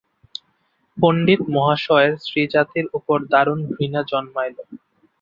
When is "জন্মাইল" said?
4.07-4.55